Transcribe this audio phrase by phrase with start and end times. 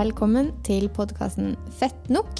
[0.00, 2.38] velkommen til podkasten Fett nok.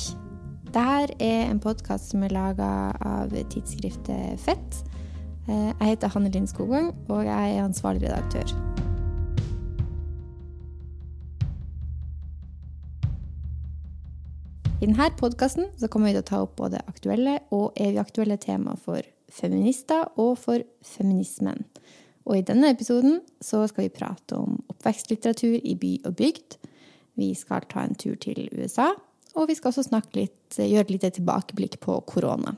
[0.70, 0.82] Dette
[1.20, 2.68] er en podkast som er laga
[3.04, 4.78] av tidsskriftet Fett.
[5.44, 8.54] Eh, jeg heter Hanne Linn Skogvang, og jeg er ansvarlig redaktør.
[14.80, 18.78] I denne podkasten kommer vi til å ta opp både aktuelle og evig aktuelle tema
[18.80, 20.64] for feminister og for
[20.94, 21.66] feminismen.
[22.24, 26.60] Og i denne episoden skal vi prate om oppvekstlitteratur i by og bygd.
[27.20, 28.90] Vi skal ta en tur til USA,
[29.36, 32.56] og vi skal også litt, gjøre et lite tilbakeblikk på korona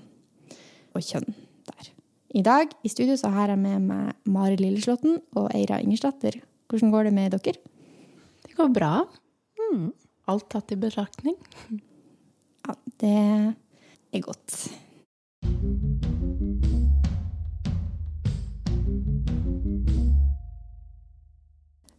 [0.93, 1.35] og kjønn
[1.69, 1.91] der.
[2.33, 6.39] I dag i studio så har jeg med meg Mari Lilleslåtten og Eira Ingersdatter.
[6.69, 7.59] Hvordan går det med dere?
[8.47, 8.93] Det går bra.
[9.59, 9.91] Mm.
[10.33, 11.37] Alt tatt i betraktning.
[12.63, 13.17] Ja, det
[14.13, 14.57] er godt.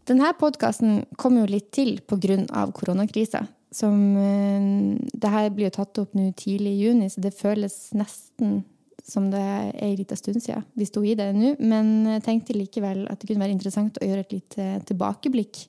[0.09, 2.67] Denne podkasten kom jo litt til pga.
[2.75, 3.45] koronakrisa.
[3.73, 7.93] Som eh, Det her blir jo tatt opp nå tidlig i juni, så det føles
[7.93, 8.63] nesten
[9.03, 11.55] som det er en liten stund siden vi sto i det nå.
[11.59, 15.65] Men jeg tenkte likevel at det kunne være interessant å gjøre et lite tilbakeblikk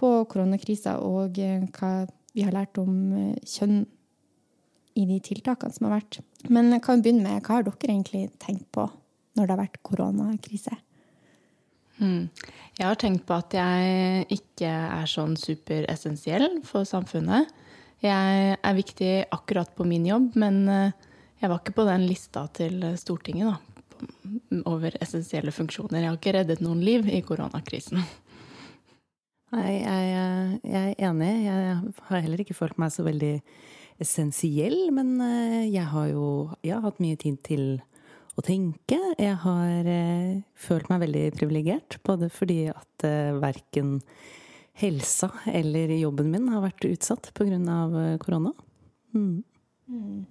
[0.00, 3.84] på koronakrisa og eh, hva vi har lært om eh, kjønn
[4.94, 6.20] i de tiltakene som har vært.
[6.50, 8.86] Men jeg kan begynne med hva har dere egentlig tenkt på
[9.34, 10.74] når det har vært koronakrise?
[12.00, 12.28] Hmm.
[12.74, 17.52] Jeg har tenkt på at jeg ikke er sånn superessensiell for samfunnet.
[18.04, 22.46] Jeg er viktig akkurat på min jobb, men eh, jeg var ikke på den lista
[22.56, 23.56] til Stortinget da,
[24.68, 26.02] over essensielle funksjoner.
[26.02, 28.02] Jeg har ikke reddet noen liv i koronakrisen.
[29.54, 31.32] Nei, jeg, jeg er enig.
[31.46, 31.78] Jeg
[32.08, 33.36] har heller ikke følt meg så veldig
[34.02, 36.28] essensiell, men eh, jeg har jo
[36.64, 37.66] jeg har hatt mye tid til
[38.34, 38.98] å tenke.
[39.18, 43.98] Jeg har eh, følt meg veldig privilegert, både fordi at eh, verken
[44.80, 47.58] helsa eller jobben min har vært utsatt pga.
[47.58, 48.54] Eh, korona.
[49.14, 49.44] Mm.
[49.88, 50.24] Mm.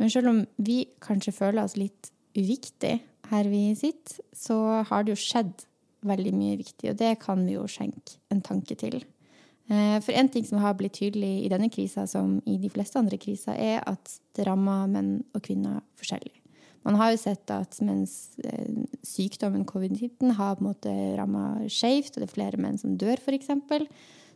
[0.00, 2.96] Men selv om vi kanskje føler oss litt uviktig
[3.32, 4.56] her vi sitter, så
[4.88, 5.66] har det jo skjedd
[6.02, 9.02] veldig mye viktig, og det kan vi jo skjenke en tanke til.
[9.70, 12.98] Eh, for en ting som har blitt tydelig i denne krisa, som i de fleste
[12.98, 16.41] andre kriser, er at det rammer menn og kvinner forskjellig.
[16.86, 22.16] Man har jo sett at mens eh, sykdommen covid-19 har på en måte ramma skjevt,
[22.16, 23.52] og det er flere menn som dør, f.eks.,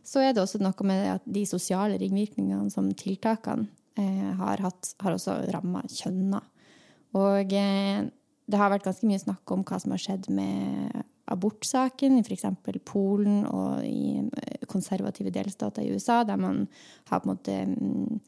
[0.07, 3.67] så er det også noe med at de sosiale ringvirkningene som tiltakene
[3.99, 6.39] eh, har hatt, har også ramma kjønna.
[7.19, 8.07] Og eh,
[8.47, 12.45] det har vært ganske mye snakk om hva som har skjedd med abortsaken i f.eks.
[12.87, 14.23] Polen og i
[14.71, 16.63] konservative delstater i USA, der man
[17.09, 18.21] har på en måte mm,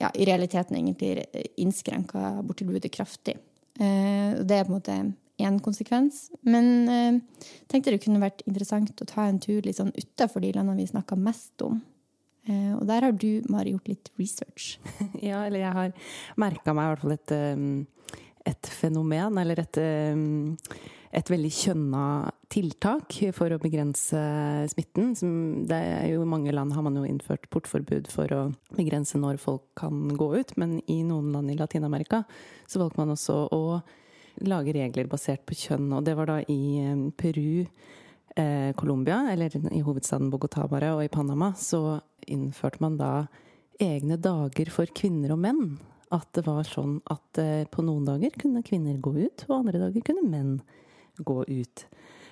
[0.00, 1.24] ja, i realiteten egentlig
[1.60, 3.36] innskrenka aborttilbudet kraftig.
[3.80, 4.98] Eh, det er på en måte
[5.42, 6.28] én konsekvens.
[6.46, 10.44] Men jeg eh, tenkte det kunne vært interessant å ta en tur litt sånn utafor
[10.44, 11.80] de landene vi snakker mest om.
[12.46, 14.76] Eh, og der har du, Mari, gjort litt research.
[15.24, 17.34] Ja, eller jeg har merka meg i hvert fall et,
[18.50, 19.80] et fenomen, eller et
[21.14, 22.04] et veldig kjønna
[22.50, 24.20] tiltak for å begrense
[24.72, 25.12] smitten.
[25.68, 28.40] det er jo I mange land har man jo innført portforbud for å
[28.74, 32.24] begrense når folk kan gå ut, men i noen land i Latin-Amerika
[32.66, 33.64] så valgte man også å
[34.42, 37.64] lage regler basert på kjønn, og det var da i eh, Peru,
[38.34, 43.12] eh, Colombia, eller i hovedstaden Bogotá bare, og i Panama, så innførte man da
[43.78, 45.76] egne dager for kvinner og menn.
[46.14, 49.86] At det var sånn at eh, på noen dager kunne kvinner gå ut, og andre
[49.86, 50.56] dager kunne menn
[51.18, 51.86] gå ut.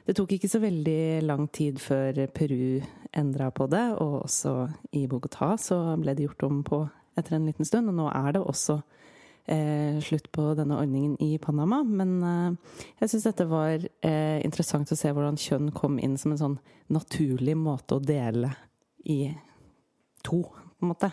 [0.06, 2.82] Det tok ikke så veldig lang tid før Peru
[3.14, 4.54] endra på det, og også
[4.98, 6.80] i Bogotá så ble det gjort om på
[7.18, 7.92] etter en liten stund.
[7.92, 8.80] Og nå er det også
[9.46, 11.82] eh, slutt på denne ordningen i Panama.
[11.86, 16.34] Men eh, jeg syns dette var eh, interessant å se hvordan kjønn kom inn som
[16.34, 16.58] en sånn
[16.92, 18.50] naturlig måte å dele
[19.04, 19.26] i
[20.26, 21.12] to, på en måte.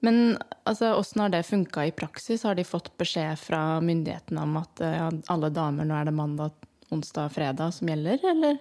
[0.00, 2.46] Men altså, åssen har det funka i praksis?
[2.48, 6.56] Har de fått beskjed fra myndighetene om at ja, alle damer, nå er det mandag
[6.94, 8.60] onsdag og fredag som gjelder, eller?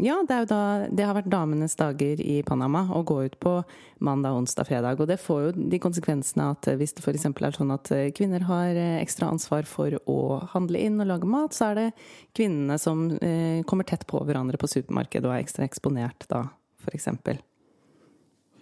[0.00, 3.58] Ja, det, da, det, har vært damenes dager i Panama å gå ut på
[4.00, 5.00] mandag, onsdag, fredag.
[5.02, 7.26] Og det får jo de konsekvensene at hvis det f.eks.
[7.28, 11.68] er sånn at kvinner har ekstra ansvar for å handle inn og lage mat, så
[11.68, 11.88] er det
[12.32, 16.46] kvinnene som eh, kommer tett på hverandre på supermarkedet og er ekstra eksponert da,
[16.86, 17.10] f.eks.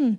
[0.00, 0.18] Hmm.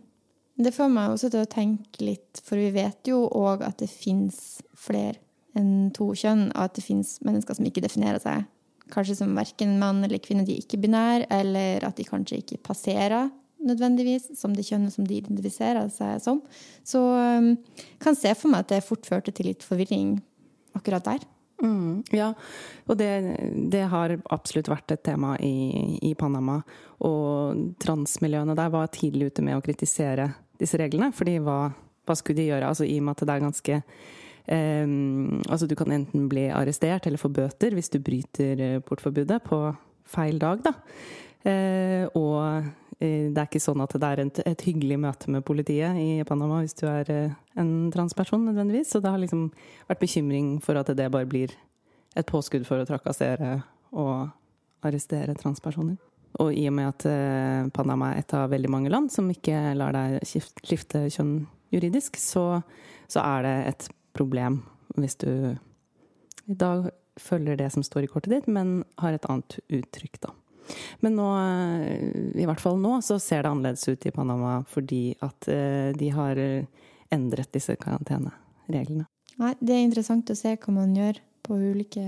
[0.62, 3.92] Det får meg også til å tenke litt, for vi vet jo òg at det
[3.92, 5.19] fins flere
[5.57, 8.48] enn to kjønn, og at det finnes mennesker som ikke definerer seg
[8.92, 13.30] kanskje som verken mann eller kvinne, de er ikke-binære, eller at de kanskje ikke passerer
[13.62, 16.42] nødvendigvis som det kjønnet som de identifiserer seg som.
[16.88, 17.53] Så um,
[18.01, 20.15] kan se for meg at det fort førte til litt forvirring
[20.77, 21.27] akkurat der.
[21.62, 22.31] Mm, ja,
[22.89, 23.12] og det,
[23.69, 26.57] det, har absolutt vært et tema i, i, Panama.
[27.06, 31.12] Og transmiljøene der var tidlig ute med å kritisere disse reglene.
[31.13, 31.68] fordi hva,
[32.06, 32.65] hva skulle de gjøre?
[32.65, 33.81] Altså I og med at det er ganske
[34.51, 39.63] Altså du kan enten bli arrestert eller få bøter hvis du bryter eh, portforbudet på
[40.12, 40.74] feil dag, da.
[41.48, 42.65] Eh, og
[43.00, 46.59] eh, det er ikke sånn at det er et, hyggelig møte med politiet i Panama
[46.62, 47.07] hvis du er
[47.56, 48.92] en transperson, nødvendigvis.
[48.92, 49.48] Så det har liksom
[49.88, 51.56] vært bekymring for at det bare blir
[52.18, 53.62] et påskudd for å trakassere
[53.95, 54.27] og
[54.83, 55.95] arrestere transpersoner.
[56.44, 59.95] Og i og med at Panama er et av veldig mange land som ikke lar
[59.95, 61.33] deg skifte kjønn
[61.71, 62.62] juridisk, så,
[63.12, 63.89] så er det et
[64.21, 64.62] problem
[64.97, 65.31] hvis du
[66.50, 66.89] i dag
[67.19, 70.31] følger det som står i kortet ditt, men har et annet uttrykk, da.
[71.03, 71.27] Men nå,
[72.39, 76.12] i hvert fall nå, så ser det annerledes ut i Panama fordi at eh, de
[76.13, 76.39] har
[77.12, 79.07] endret disse karantenereglene.
[79.41, 82.06] Nei, det er interessant å se hva man gjør på ulike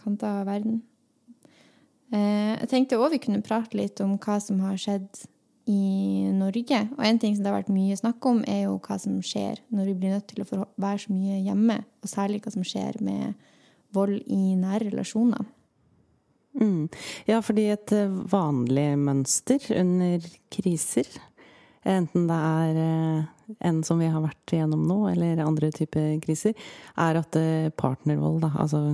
[0.00, 0.80] kanter av verden.
[2.14, 5.24] Eh, jeg tenkte òg vi kunne prate litt om hva som har skjedd
[5.70, 6.80] i Norge.
[6.98, 9.62] Og en ting som det har vært mye snakk om, er jo hva som skjer
[9.72, 11.80] når vi blir nødt til å være så mye hjemme.
[12.04, 13.34] Og særlig hva som skjer med
[13.94, 15.46] vold i nære relasjoner.
[16.60, 16.88] Mm.
[17.26, 21.08] Ja, fordi et eh, vanlig mønster under kriser,
[21.82, 26.54] enten det er eh, en som vi har vært igjennom nå, eller andre typer kriser,
[26.94, 28.84] er at eh, partnervold, da, altså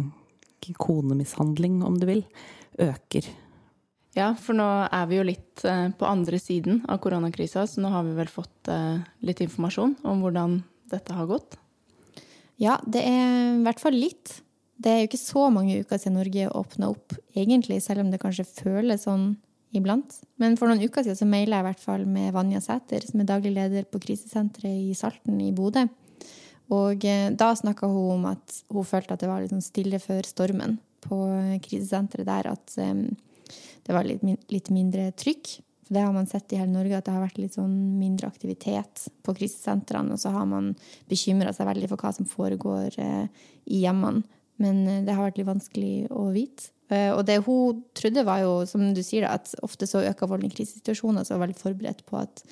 [0.80, 2.24] konemishandling om du vil,
[2.80, 3.28] øker.
[4.18, 8.02] Ja, for nå er vi jo litt på andre siden av koronakrisa, så nå har
[8.08, 8.70] vi vel fått
[9.22, 10.56] litt informasjon om hvordan
[10.90, 11.54] dette har gått?
[12.60, 14.40] Ja, det er i hvert fall litt.
[14.80, 18.20] Det er jo ikke så mange uker siden Norge åpna opp, egentlig, selv om det
[18.22, 19.34] kanskje føles sånn
[19.76, 20.18] iblant.
[20.40, 23.22] Men for noen uker siden så maila jeg i hvert fall med Vanja Sæter, som
[23.22, 25.86] er daglig leder på krisesenteret i Salten i Bodø.
[26.70, 30.00] Og eh, da snakka hun om at hun følte at det var litt sånn stille
[30.02, 31.18] før stormen på
[31.64, 32.52] krisesenteret der.
[32.52, 32.76] At
[33.86, 35.52] det var litt, litt, mindre trykk.
[35.86, 38.30] For det har man sett i hele Norge, at det har vært litt sånn mindre
[38.30, 40.14] aktivitet på krisesentrene.
[40.14, 40.74] Og så har man
[41.10, 44.22] bekymra seg veldig for hva som foregår uh, i hjemmene.
[44.60, 46.70] Men eh, det har vært litt vanskelig å vite.
[46.90, 50.50] Eh, og det hun trodde, var jo, som du sier, at ofte så øker volden
[50.50, 52.44] i krisesituasjoner, så var veldig forberedt på at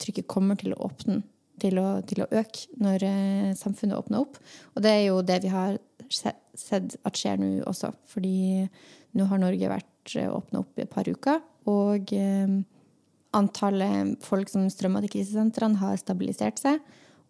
[0.00, 1.20] trykket kommer til å åpne,
[1.60, 4.40] til å, til å øke når eh, samfunnet åpner opp.
[4.76, 7.92] Og det er jo det vi har sett at skjer nå også.
[8.10, 8.66] Fordi
[9.16, 12.56] nå har Norge vært åpna opp i et par uker, og eh,
[13.36, 16.80] antallet folk som strømmer til krisesentrene, har stabilisert seg.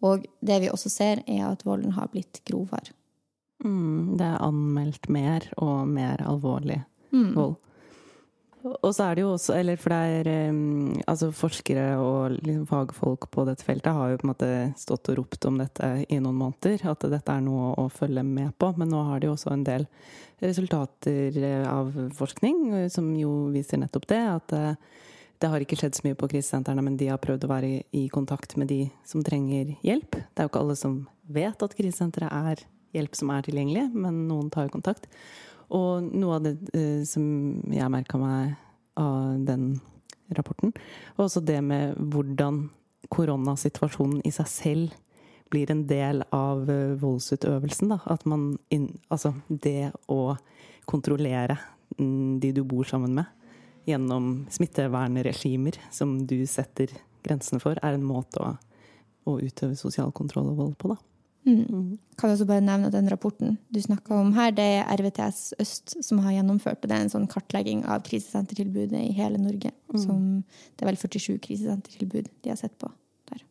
[0.01, 2.95] Og det vi også ser, er at volden har blitt grovere.
[3.61, 6.79] Mm, det er anmeldt mer og mer alvorlig
[7.13, 7.35] mm.
[7.35, 7.59] vold.
[8.61, 12.67] Og så er det jo også, eller for det er um, altså forskere og liksom
[12.69, 16.19] fagfolk på dette feltet har jo på en måte stått og ropt om dette i
[16.21, 18.69] noen måneder, at dette er noe å følge med på.
[18.77, 19.87] Men nå har de jo også en del
[20.41, 24.21] resultater eh, av forskning eh, som jo viser nettopp det.
[24.35, 24.99] At uh,
[25.41, 28.05] det har ikke skjedd så mye på krisesentrene, men de har prøvd å være i,
[28.13, 30.19] kontakt med de som trenger hjelp.
[30.21, 30.99] Det er jo ikke alle som
[31.33, 32.61] vet at krisesenteret er
[32.93, 35.07] hjelp som er tilgjengelig, men noen tar kontakt.
[35.71, 37.23] Og noe av det eh, som
[37.71, 38.55] jeg merka meg
[38.99, 39.73] av den
[40.35, 40.73] rapporten,
[41.15, 42.65] var også det med hvordan
[43.11, 44.97] koronasituasjonen i seg selv
[45.51, 47.91] blir en del av uh, voldsutøvelsen.
[47.91, 47.99] Da.
[48.13, 50.37] At man inn, Altså det å
[50.87, 51.57] kontrollere
[51.97, 53.27] mm, de du bor sammen med,
[53.87, 56.93] gjennom smittevernregimer som du setter
[57.25, 58.53] grensene for, er en måte å,
[59.27, 61.10] å utøve sosial kontroll og vold på, da.
[61.45, 61.65] Mm.
[61.69, 61.97] mm.
[62.17, 65.95] Kan også bare nevne at den rapporten du snakka om her, det er RVTS Øst
[66.05, 66.83] som har gjennomført.
[66.83, 69.71] og Det er en sånn kartlegging av krisesentertilbudet i hele Norge.
[69.93, 70.01] Mm.
[70.03, 70.25] Som,
[70.75, 72.91] det er vel 47 krisesentertilbud de har sett på
[73.31, 73.41] der.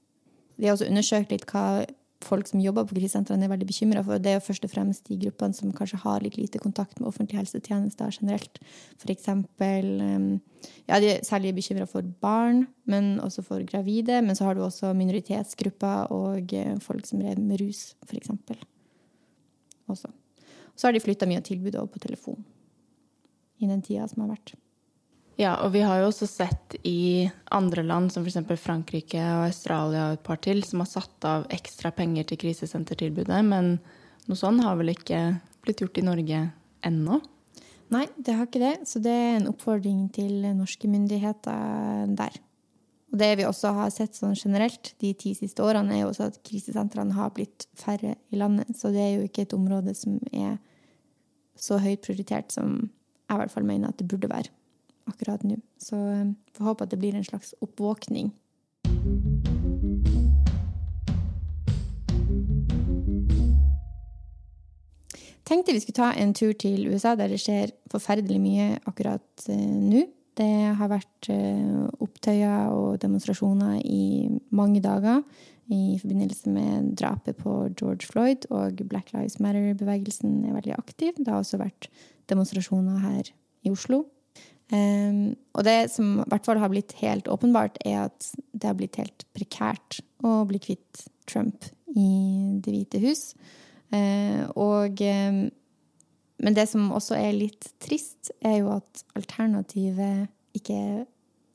[0.57, 1.85] De har også undersøkt litt hva
[2.25, 4.21] folk som jobber på krisesentrene, er veldig bekymra for.
[4.21, 7.09] Det er jo først og fremst de gruppene som kanskje har litt lite kontakt med
[7.09, 8.61] offentlige helsetjenester generelt.
[9.01, 10.31] For eksempel um,
[10.89, 14.21] ja, De er særlig bekymra for barn, men også for gravide.
[14.23, 18.33] Men så har du også minoritetsgrupper og eh, folk som rev med rus, f.eks.
[19.91, 20.13] Også.
[20.77, 22.45] Så har de flytta mye av tilbudet over på telefon
[23.61, 24.55] i den tida som har vært.
[25.41, 27.25] Ja, og vi har jo også sett i
[27.57, 28.43] andre land, som f.eks.
[28.61, 33.39] Frankrike og Australia og et par til, som har satt av ekstra penger til krisesentertilbudet.
[33.49, 33.79] Men
[34.29, 35.23] noe sånt har vel ikke
[35.65, 36.43] blitt gjort i Norge
[36.85, 37.23] ennå?
[37.91, 38.75] Nei, det har ikke det.
[38.91, 42.37] Så det er en oppfordring til norske myndigheter der.
[43.11, 46.29] Og det vi også har sett sånn generelt de ti siste årene, er jo også
[46.29, 48.77] at krisesentrene har blitt færre i landet.
[48.77, 50.61] Så det er jo ikke et område som er
[51.57, 54.53] så høyt prioritert som jeg i hvert fall mener at det burde være
[55.11, 55.59] akkurat nå.
[55.83, 58.33] Så eh, får håpe at det blir en slags oppvåkning.
[65.51, 69.55] tenkte vi skulle ta en tur til USA, der det skjer forferdelig mye akkurat uh,
[69.59, 70.07] nå.
[70.39, 75.25] Det har vært uh, opptøyer og demonstrasjoner i mange dager
[75.71, 81.13] i forbindelse med drapet på George Floyd, og Black Lives Matter-bevegelsen er veldig aktiv.
[81.19, 81.91] Det har også vært
[82.31, 83.31] demonstrasjoner her
[83.67, 84.05] i Oslo.
[84.71, 88.77] Um, og det som i hvert fall har blitt helt åpenbart, er at det har
[88.79, 92.11] blitt helt prekært å bli kvitt Trump i
[92.63, 93.25] Det hvite hus.
[93.91, 95.49] Uh, og um,
[96.41, 101.03] Men det som også er litt trist, er jo at alternativet ikke er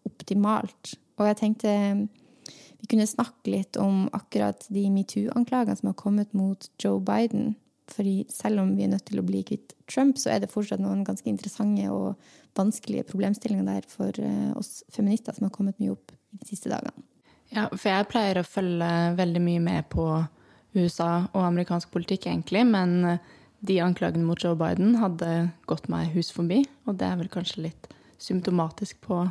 [0.05, 0.93] optimalt.
[1.17, 1.71] Og jeg tenkte
[2.85, 7.55] vi kunne snakke litt om akkurat de metoo-anklagene som har kommet mot Joe Biden.
[7.91, 10.81] Fordi selv om vi er nødt til å bli kvitt Trump, så er det fortsatt
[10.81, 12.15] noen ganske interessante og
[12.57, 17.05] vanskelige problemstillinger der for eh, oss feminister som har kommet mye opp de siste dagene.
[17.53, 18.89] Ja, for jeg pleier å følge
[19.19, 20.05] veldig mye med på
[20.75, 22.65] USA og amerikansk politikk, egentlig.
[22.67, 23.33] Men eh,
[23.65, 26.63] de anklagene mot Joe Biden hadde gått meg hus forbi.
[26.89, 29.21] Og det er vel kanskje litt symptomatisk på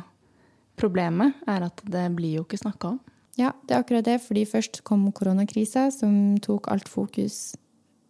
[0.79, 3.03] problemet, er at det blir jo ikke snakka om.
[3.39, 4.19] Ja, det er akkurat det.
[4.23, 7.55] Fordi først kom koronakrisa, som tok alt fokus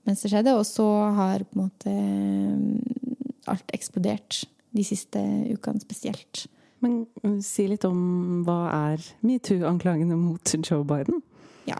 [0.05, 0.55] mens det skjedde.
[0.57, 4.43] Og så har på en måte eh, alt eksplodert
[4.75, 5.21] de siste
[5.53, 6.45] ukene spesielt.
[6.83, 8.59] Men uh, si litt om hva
[8.91, 11.21] er metoo-anklagene mot Joe Biden?
[11.69, 11.79] Ja,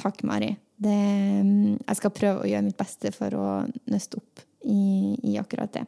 [0.00, 0.54] takk, Mari.
[0.74, 0.96] Det,
[1.46, 3.46] mm, jeg skal prøve å gjøre mitt beste for å
[3.92, 5.84] nøste opp i, i akkurat det.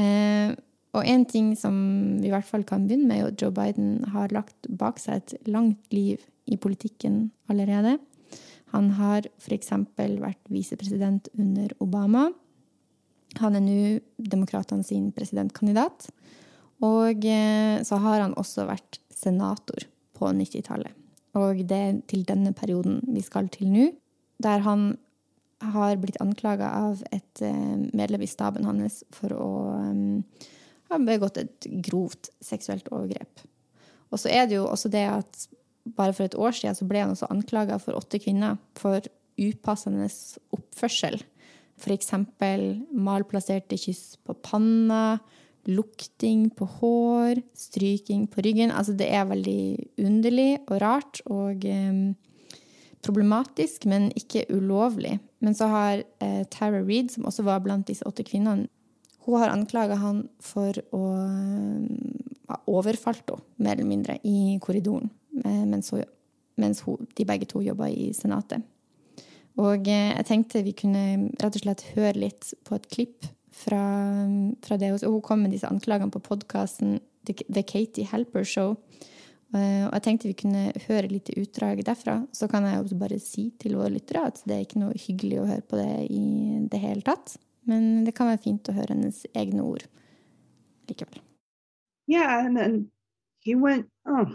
[0.00, 0.52] Eh,
[0.92, 1.74] og en ting som
[2.20, 5.22] vi i hvert fall kan begynne med, er at Joe Biden har lagt bak seg
[5.22, 6.20] et langt liv
[6.50, 7.96] i politikken allerede.
[8.72, 9.72] Han har f.eks.
[9.96, 12.30] vært visepresident under Obama.
[13.40, 13.82] Han er nå
[14.16, 16.08] demokratene sin presidentkandidat.
[16.82, 19.86] Og eh, så har han også vært senator
[20.18, 20.92] på 90-tallet.
[21.38, 23.86] Og det er til denne perioden vi skal til nå,
[24.42, 24.92] der han
[25.72, 30.48] har blitt anklaga av et eh, medlem i staben hans for å eh,
[30.90, 33.44] ha begått et grovt seksuelt overgrep.
[34.12, 35.46] Og så er det jo også det at
[35.84, 39.02] bare for et år siden så ble han også anklaga for åtte kvinner for
[39.40, 40.08] upassende
[40.54, 41.18] oppførsel.
[41.82, 42.12] F.eks.
[42.92, 45.18] malplasserte kyss på panna,
[45.66, 48.70] lukting på hår, stryking på ryggen.
[48.70, 49.62] Altså det er veldig
[50.04, 52.12] underlig og rart og eh,
[53.02, 55.16] problematisk, men ikke ulovlig.
[55.42, 58.68] Men så har eh, Tara Reed, som også var blant disse åtte kvinnene,
[59.22, 61.02] hun har anklaga han for å
[62.50, 66.04] ha overfalt henne, mer eller mindre, i korridoren mens, hun,
[66.60, 68.64] mens hun, de begge to jobba i Senatet.
[69.60, 71.04] Og eh, jeg tenkte vi kunne
[71.40, 73.84] rett og slett høre litt på et klipp fra,
[74.64, 74.92] fra det.
[75.02, 78.76] Og hun kom med disse anklagene på podkasten The Katie Helper Show.
[79.52, 82.22] Eh, og jeg tenkte vi kunne høre litt utdrag derfra.
[82.32, 85.42] Så kan jeg også bare si til våre lyttere at det er ikke noe hyggelig
[85.42, 86.24] å høre på det i
[86.72, 87.36] det hele tatt.
[87.68, 89.84] Men det kan være fint å høre hennes egne ord
[90.90, 91.20] likevel.
[92.10, 92.90] Yeah, and then
[93.44, 94.32] he went, oh,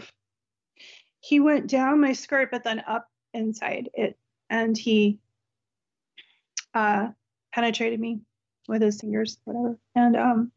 [1.20, 4.18] he went down my skirt, but then up inside it
[4.50, 5.20] and he
[6.74, 7.08] uh,
[7.54, 8.22] penetrated me
[8.68, 9.78] with his fingers, whatever.
[9.96, 10.52] And um,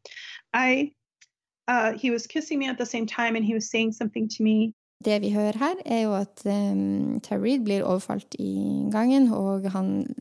[0.52, 0.92] I,
[1.68, 4.42] uh, he was kissing me at the same time, and he was saying something to
[4.42, 4.74] me.
[5.04, 10.14] Det vi hører her, er jo at um, Terry blir overfalt i gangen, og han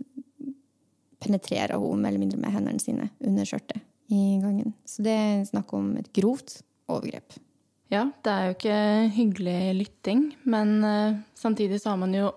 [1.19, 4.73] penetrerer henne mer eller mindre med hendene sine under skjørtet i gangen.
[4.87, 7.35] Så det er snakk om et grovt overgrep.
[7.89, 8.79] Ja, det er jo ikke
[9.15, 12.29] hyggelig lytting, men uh, samtidig så har man jo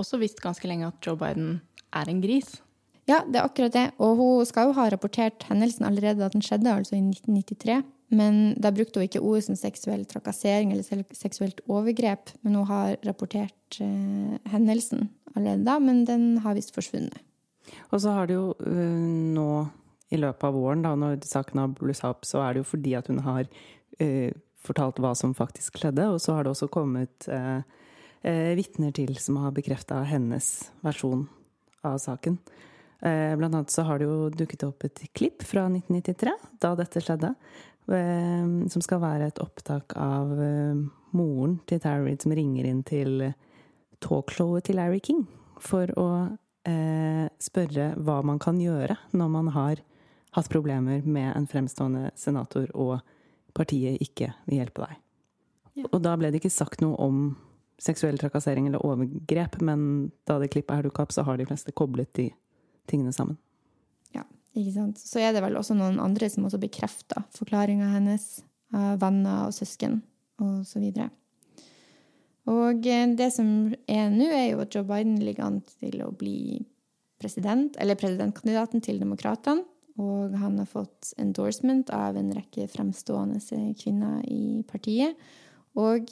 [0.00, 1.60] også visst ganske lenge at Joe Biden
[1.94, 2.56] er en gris.
[3.06, 3.84] Ja, det er akkurat det.
[4.02, 7.84] Og hun skal jo ha rapportert hendelsen allerede da den skjedde, altså i 1993.
[8.16, 12.34] Men da brukte hun ikke ord som seksuell trakassering eller seksuelt overgrep.
[12.42, 17.22] Men hun har rapportert uh, hendelsen allerede da, men den har visst forsvunnet.
[17.90, 18.98] Og så har det jo uh,
[19.38, 19.50] nå
[20.14, 22.94] i løpet av våren, da, når saken har blussa opp, så er det jo fordi
[22.98, 24.30] at hun har uh,
[24.66, 26.08] fortalt hva som faktisk skjedde.
[26.12, 27.62] Og så har det også kommet uh,
[28.26, 30.50] eh, vitner til som har bekrefta hennes
[30.84, 31.26] versjon
[31.86, 32.38] av saken.
[33.00, 36.32] Eh, blant annet så har det jo dukket opp et klipp fra 1993,
[36.62, 37.34] da dette skjedde,
[37.92, 42.82] eh, som skal være et opptak av eh, moren til Tara Reed som ringer inn
[42.86, 43.28] til
[44.04, 45.24] talkshowet til Larry King
[45.62, 46.08] for å
[46.68, 49.84] eh, spørre hva man kan gjøre når man har
[50.36, 52.98] hatt problemer med en fremstående senator og
[53.56, 55.02] partiet ikke vil hjelpe deg.
[55.76, 55.90] Ja.
[55.90, 57.26] Og da ble det ikke sagt noe om
[57.82, 61.74] seksuell trakassering eller overgrep, men da det klippet her dukka opp, så har de fleste
[61.76, 62.30] koblet de
[62.88, 63.36] tingene sammen.
[64.16, 64.24] Ja,
[64.56, 65.02] ikke sant.
[65.02, 68.40] Så er det vel også noen andre som også bekrefter forklaringa hennes,
[68.74, 70.00] av venner og søsken
[70.42, 71.10] og så videre.
[72.50, 73.48] Og eh, det som
[73.90, 76.64] er nå, er jo at Joe Biden ligger an til å bli
[77.22, 79.64] president, eller presidentkandidaten til Demokratene.
[80.02, 83.40] Og han har fått endorsement av en rekke fremstående
[83.80, 85.16] kvinner i partiet.
[85.76, 86.10] Og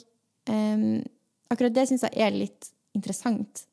[0.49, 1.03] um,
[1.53, 3.65] akkurat det syns jeg er litt interessant.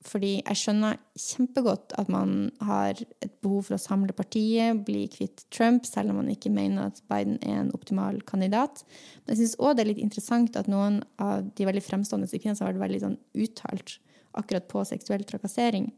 [0.00, 5.44] Fordi jeg skjønner kjempegodt at man har et behov for å samle partiet, bli kvitt
[5.52, 8.80] Trump, selv om man ikke mener at Biden er en optimal kandidat.
[9.22, 12.56] Men jeg syns òg det er litt interessant at noen av de veldig fremstående kvinnene
[12.56, 13.98] har vært veldig sånn uttalt
[14.40, 15.90] akkurat på seksuell trakassering,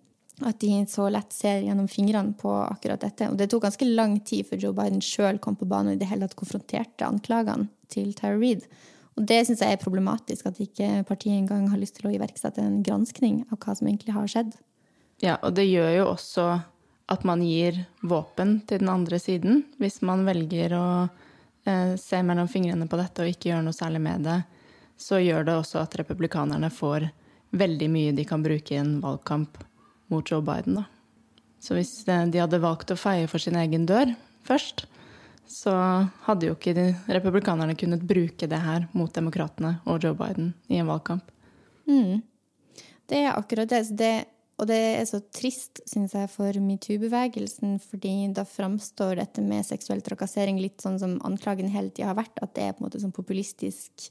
[0.48, 3.28] at de så lett ser gjennom fingrene på akkurat dette.
[3.30, 6.02] Og det tok ganske lang tid før Joe Biden sjøl kom på banen og i
[6.02, 8.66] det hele tatt konfronterte anklagene til Tara Reid.
[9.18, 12.62] Og det syns jeg er problematisk, at ikke partiet engang har lyst til å iverksette
[12.64, 14.54] en granskning av hva som egentlig har skjedd.
[15.22, 16.46] Ja, og det gjør jo også
[17.12, 20.86] at man gir våpen til den andre siden, hvis man velger å
[21.68, 24.38] eh, se mellom fingrene på dette og ikke gjøre noe særlig med det.
[24.96, 27.10] Så gjør det også at republikanerne får
[27.52, 29.60] veldig mye de kan bruke i en valgkamp
[30.12, 30.80] mot Joe Biden.
[30.80, 30.86] Da.
[31.62, 34.12] Så hvis eh, de hadde valgt å feie for sin egen dør
[34.46, 34.86] først,
[35.52, 35.72] så
[36.26, 40.80] hadde jo ikke de republikanerne kunnet bruke det her mot demokratene og Joe Biden i
[40.80, 41.26] en valgkamp.
[41.88, 42.22] Mm.
[43.10, 43.84] Det er akkurat det.
[43.98, 44.14] det.
[44.60, 50.02] Og det er så trist, syns jeg, for metoo-bevegelsen, fordi da framstår dette med seksuell
[50.04, 53.00] trakassering litt sånn som anklagen hele tida har vært, at det er på en måte
[53.02, 54.10] sånn populistisk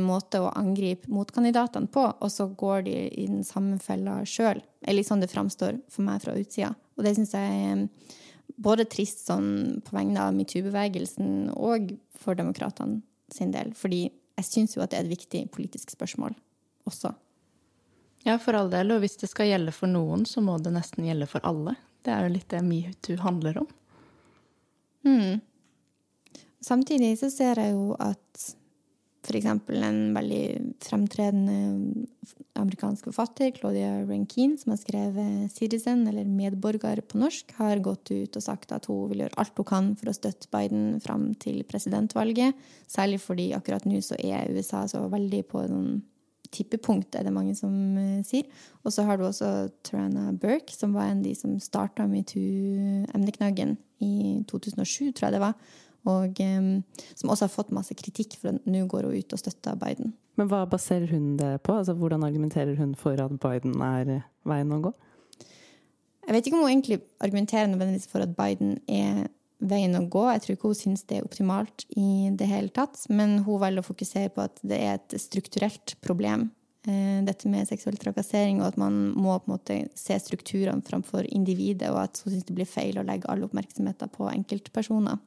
[0.00, 4.58] måte å angripe motkandidatene på, og så går de i den samme fella sjøl.
[4.80, 6.72] Det er litt sånn det framstår for meg fra utsida.
[6.98, 7.84] Og det syns jeg er
[8.60, 13.00] både trist sånn på vegne av metoo-bevegelsen og for demokratene
[13.32, 13.72] sin del.
[13.78, 16.34] Fordi jeg syns jo at det er et viktig politisk spørsmål
[16.88, 17.12] også.
[18.26, 18.92] Ja, for all del.
[18.92, 21.76] Og hvis det skal gjelde for noen, så må det nesten gjelde for alle.
[22.04, 23.70] Det er jo litt det metoo handler om.
[25.06, 25.40] Mm.
[26.60, 28.50] Samtidig så ser jeg jo at
[29.20, 29.46] f.eks.
[29.46, 30.44] en veldig
[30.80, 32.06] fremtredende
[32.58, 38.36] amerikansk forfatter, Claudia Rankine, som har skrevet 'Citizen', eller 'medborger' på norsk, har gått ut
[38.36, 41.62] og sagt at hun vil gjøre alt hun kan for å støtte Biden fram til
[41.64, 42.54] presidentvalget.
[42.88, 46.02] Særlig fordi akkurat nå så er USA så veldig på noen
[46.50, 48.48] tippepunkt, er det mange som uh, sier.
[48.82, 53.76] Og så har du også Tarana Burke, som var en av de som starta metoo-emneknaggen
[54.00, 55.54] i 2007, tror jeg det var
[56.08, 59.76] og som også har fått masse kritikk for at nå går hun ut og støtter
[59.80, 60.14] Biden.
[60.40, 61.74] Men hva baserer hun det på?
[61.76, 64.94] Altså, hvordan argumenterer hun for at Biden er veien å gå?
[66.24, 69.26] Jeg vet ikke om hun egentlig argumenterer nødvendigvis for at Biden er
[69.60, 70.22] veien å gå.
[70.30, 73.02] Jeg tror ikke hun syns det er optimalt i det hele tatt.
[73.12, 76.48] Men hun velger å fokusere på at det er et strukturelt problem,
[76.88, 81.28] eh, dette med seksuell trakassering, og at man må på en måte se strukturene framfor
[81.28, 85.20] individet, og at hun syns det blir feil å legge all oppmerksomheten på enkeltpersoner.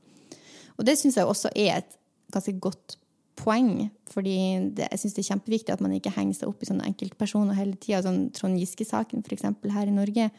[0.77, 1.97] Og det syns jeg også er et
[2.33, 2.97] ganske godt
[3.35, 3.89] poeng.
[4.13, 4.37] fordi
[4.77, 7.57] det, jeg syns det er kjempeviktig at man ikke henger seg opp i sånne enkeltpersoner
[7.57, 8.03] hele tida.
[8.05, 9.47] Sånn, Trond Giske-saken f.eks.
[9.73, 10.29] her i Norge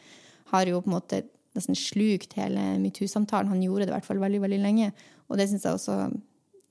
[0.51, 1.23] har jo på en måte
[1.55, 3.51] nesten slukt hele metoo-samtalen.
[3.51, 4.93] Han gjorde det i hvert fall veldig veldig lenge.
[5.27, 5.99] Og det syns jeg også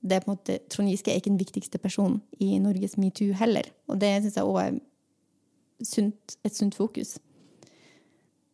[0.05, 3.33] det er på en måte, Trond Giske er ikke den viktigste personen i Norges metoo
[3.37, 3.69] heller.
[3.89, 4.75] Og det syns jeg òg er
[5.85, 7.15] sunt, et sunt fokus.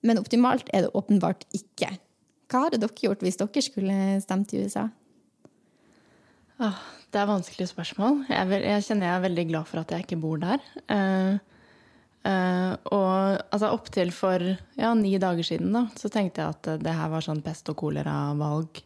[0.01, 1.91] Men optimalt er det åpenbart ikke.
[2.51, 4.87] Hva hadde dere gjort hvis dere skulle stemt i USA?
[6.61, 6.77] Ah,
[7.09, 8.19] det er vanskelige spørsmål.
[8.29, 10.61] Jeg, vil, jeg, kjenner jeg er veldig glad for at jeg ikke bor der.
[10.85, 11.39] Uh,
[12.27, 14.45] uh, og altså opptil for
[14.77, 17.79] ja, ni dager siden da, så tenkte jeg at det her var sånn pest og
[17.81, 18.83] kolera-valg.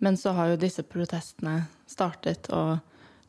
[0.00, 2.78] Men så har jo disse protestene startet, og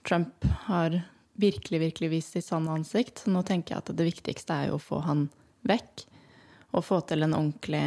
[0.07, 1.01] Trump har
[1.41, 3.25] virkelig, virkelig vist sitt sanne ansikt.
[3.25, 5.25] Så nå tenker jeg at det viktigste er jo å få han
[5.65, 6.05] vekk.
[6.77, 7.85] Og få til en ordentlig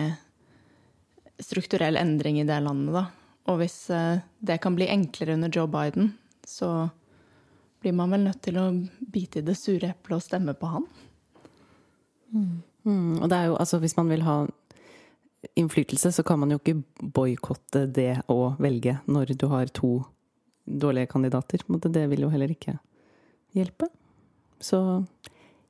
[1.40, 3.23] strukturell endring i det landet, da.
[3.50, 6.14] Og hvis eh, det kan bli enklere under Joe Biden,
[6.46, 6.88] så
[7.85, 8.70] blir man vel nødt til å
[9.12, 10.87] bite i det sure eplet og stemme på han.
[12.33, 12.62] Mm.
[12.85, 14.38] Mm, og det er jo, altså hvis man vil ha
[15.61, 16.80] innflytelse, så kan man jo ikke
[17.14, 19.98] boikotte det å velge når du har to
[20.64, 21.61] dårlige kandidater.
[21.68, 22.78] Det vil jo heller ikke
[23.57, 23.90] hjelpe.
[24.61, 24.80] Så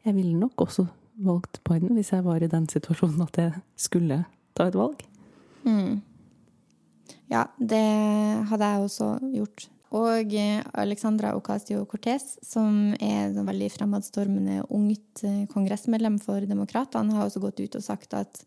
[0.05, 0.87] jeg ville nok også
[1.25, 5.03] valgt Biden hvis jeg var i den situasjonen at jeg skulle ta et valg.
[5.67, 6.03] Mm.
[7.33, 7.85] Ja, det
[8.51, 9.69] hadde jeg også gjort.
[9.95, 17.29] Og eh, Alexandra Ocasio-Cortez, som er et veldig fremadstormende ungt eh, kongressmedlem for Demokratene, har
[17.29, 18.43] også gått ut og sagt at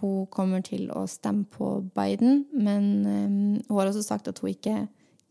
[0.00, 2.44] hun kommer til å stemme på Biden.
[2.52, 4.76] Men um, hun har også sagt at hun ikke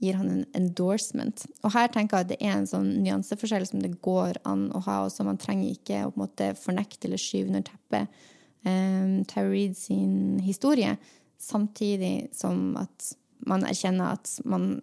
[0.04, 1.46] gir han en endorsement.
[1.64, 4.82] Og her tenker jeg at det er en sånn nyanseforskjell som det går an å
[4.88, 5.04] ha.
[5.06, 8.26] Også man trenger ikke å på en måte fornekte eller skyve under teppet
[8.66, 10.98] um, Tara sin historie.
[11.42, 13.12] Samtidig som at
[13.46, 14.80] man erkjenner at man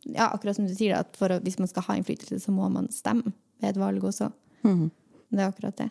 [0.00, 2.86] Ja, akkurat som du sier, at å, hvis man skal ha innflytelse, så må man
[2.88, 4.30] stemme ved et valg også.
[4.64, 4.86] Mm.
[5.28, 5.90] Det er akkurat det.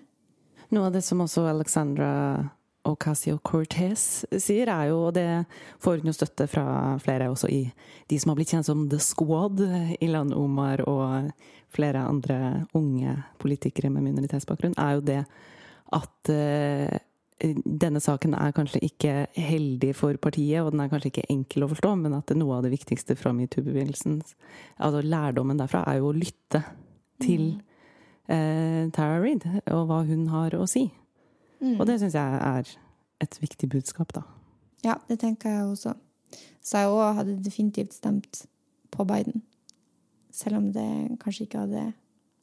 [0.73, 2.09] Noe av det som også Alexandra
[2.89, 5.27] Ocasio-Cortez sier, er jo, og det
[5.83, 6.65] får hun jo støtte fra
[7.03, 7.61] flere også i
[8.09, 9.61] de som har blitt kjent som The Squad,
[10.01, 11.29] Ilan Omar og
[11.73, 15.19] flere andre unge politikere med minoritetsbakgrunn, er jo det
[15.99, 16.97] at uh,
[17.39, 21.69] denne saken er kanskje ikke heldig for partiet, og den er kanskje ikke enkel å
[21.71, 24.19] forstå, men at noe av det viktigste fra metoo-bevegelsen,
[24.77, 26.63] altså lærdommen derfra, er jo å lytte
[27.23, 27.45] til
[28.27, 30.89] eh, Tara Reid og hva hun har å si.
[31.59, 31.77] Mm.
[31.77, 32.75] Og det syns jeg er
[33.23, 34.23] et viktig budskap, da.
[34.83, 35.95] Ja, det tenker jeg også.
[36.63, 38.43] Så jeg òg hadde definitivt stemt
[38.91, 39.43] på Biden.
[40.31, 40.87] Selv om det
[41.23, 41.89] kanskje ikke hadde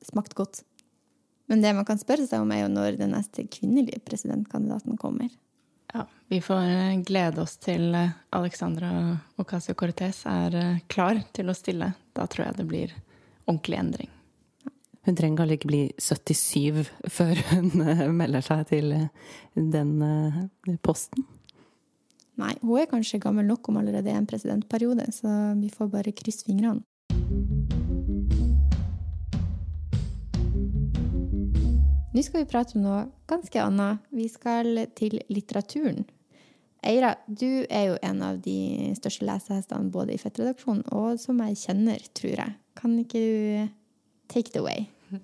[0.05, 0.63] smakt godt.
[1.47, 5.31] Men det man kan spørre seg om, er jo når den neste kvinnelige presidentkandidaten kommer.
[5.95, 8.91] Ja, vi får eh, glede oss til eh, Alexandra
[9.39, 11.93] Ocasio-Cortez er eh, klar til å stille.
[12.17, 12.97] Da tror jeg det blir
[13.47, 14.11] ordentlig endring.
[15.07, 16.83] Hun trenger kanskje ikke bli 77
[17.15, 17.71] før hun
[18.19, 18.91] melder seg til
[19.55, 19.93] den
[20.83, 21.23] posten?
[22.37, 26.51] Nei, hun er kanskje gammel nok om allerede en presidentperiode, så vi får bare krysse
[26.51, 26.83] fingrene.
[32.17, 34.05] Nå skal vi prate om noe ganske annet.
[34.09, 36.07] Vi skal til litteraturen.
[36.87, 41.59] Eira, du er jo en av de største lesehestene både i Fettredaksjonen og som jeg
[41.61, 42.55] kjenner, tror jeg.
[42.81, 43.69] Kan ikke du
[44.33, 44.89] take it away?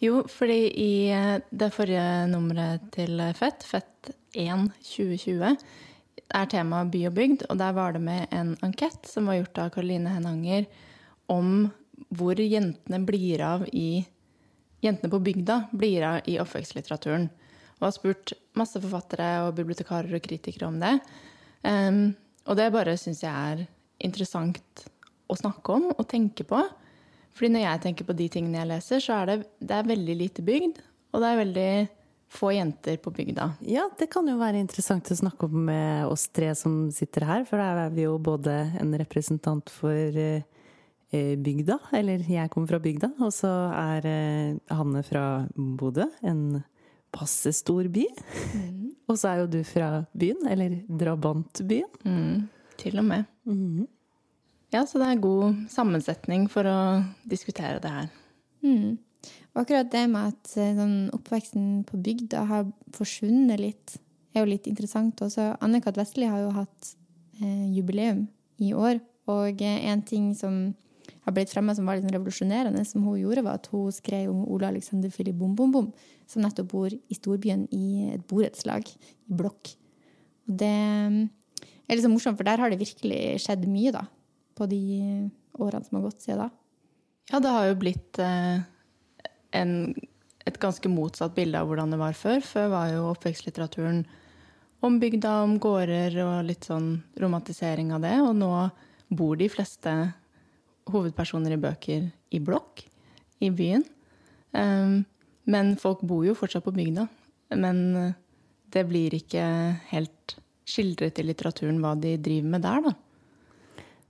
[0.00, 5.58] Jo, fordi i eh, det forrige nummeret til Fett, Fett 1 2020,
[6.38, 9.60] er temaet by og bygd, og der var det med en ankett som var gjort
[9.60, 10.70] av Karoline Henanger
[11.28, 11.66] om
[12.16, 14.06] hvor jentene blir av i
[14.84, 17.28] jentene på bygda blir av i oppvekstlitteraturen.
[17.80, 20.96] Og har spurt masse forfattere og bibliotekarer og kritikere om det.
[21.64, 22.02] Um,
[22.48, 23.64] og det bare syns jeg er
[24.04, 24.84] interessant
[25.30, 26.60] å snakke om og tenke på.
[27.36, 30.18] Fordi når jeg tenker på de tingene jeg leser, så er det, det er veldig
[30.18, 30.84] lite bygd.
[31.14, 31.72] Og det er veldig
[32.30, 33.46] få jenter på bygda.
[33.66, 37.46] Ja, det kan jo være interessant å snakke om med oss tre som sitter her.
[37.48, 40.42] For da er vi jo både en representant for Eh,
[41.10, 41.78] bygda.
[41.96, 45.24] Eller jeg kommer fra bygda, og så er eh, Hanne fra
[45.56, 46.06] Bodø.
[46.22, 46.62] En
[47.14, 48.06] passe stor by.
[48.54, 48.90] Mm.
[49.10, 51.90] Og så er jo du fra byen, eller drabantbyen.
[52.04, 53.26] Mm, til og med.
[53.44, 53.88] Mm.
[54.70, 56.80] Ja, så det er god sammensetning for å
[57.26, 58.10] diskutere det her.
[58.62, 59.00] Mm.
[59.50, 63.96] Og akkurat det med at eh, sånn, oppveksten på bygda har forsvunnet litt,
[64.30, 65.56] er jo litt interessant også.
[65.58, 65.98] Anne-Kat.
[65.98, 66.92] Vestli har jo hatt
[67.42, 68.28] eh, jubileum
[68.62, 70.70] i år, og en ting som
[71.30, 74.30] har blitt fremma som var litt sånn revolusjonerende, som hun gjorde, var at hun skrev
[74.32, 75.90] om Ola Alexander Filip Bom Bom Bom,
[76.30, 79.72] som nettopp bor i storbyen i et borettslag, i blokk.
[80.50, 84.04] Og det er liksom morsomt, for der har det virkelig skjedd mye, da,
[84.58, 84.82] på de
[85.60, 86.50] årene som har gått siden da.
[87.30, 88.62] Ja, det har jo blitt eh,
[89.54, 89.74] en,
[90.48, 92.42] et ganske motsatt bilde av hvordan det var før.
[92.42, 94.02] Før var jo oppvekstlitteraturen
[94.82, 98.16] om bygda, om gårder og litt sånn romantisering av det.
[98.24, 98.50] Og nå
[99.14, 99.92] bor de fleste
[100.92, 102.84] hovedpersoner i bøker i blokk
[103.40, 103.84] i byen.
[104.52, 105.02] Um,
[105.50, 107.06] men folk bor jo fortsatt på bygda.
[107.58, 108.16] Men eh,
[108.70, 109.42] det blir ikke
[109.90, 110.36] helt
[110.68, 112.94] skildret i litteraturen hva de driver med der, da.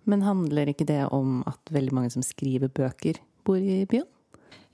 [0.09, 4.09] Men handler ikke det om at veldig mange som skriver bøker, bor i byen?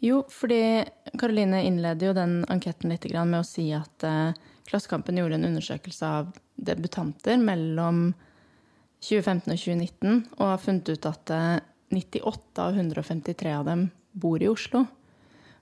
[0.02, 0.84] Jo, fordi
[1.16, 4.34] Karoline innleder jo den anketten litt med å si at uh,
[4.66, 8.10] Klassekampen gjorde en undersøkelse av debutanter mellom
[9.04, 11.56] 2015 og 2019, og har funnet ut at uh,
[11.94, 14.84] 98 av 153 av dem bor i Oslo.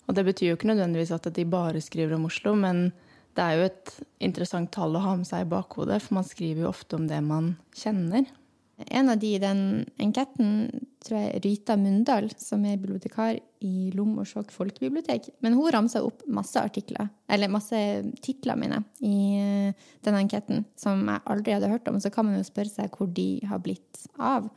[0.05, 2.91] Og det betyr jo ikke nødvendigvis at de bare skriver om Oslo, men
[3.35, 6.65] det er jo et interessant tall å ha med seg i bakhodet, for man skriver
[6.65, 8.29] jo ofte om det man kjenner.
[8.91, 10.49] En av de i den enketten
[11.05, 15.29] tror jeg Rita Mundal, som er bibliotekar i Lom og Skjåk folkebibliotek.
[15.45, 17.79] Men hun ramsa opp masse artikler, eller masse
[18.25, 22.01] titler mine, i eh, den enketten som jeg aldri hadde hørt om.
[22.03, 24.51] Så kan man jo spørre seg hvor de har blitt av.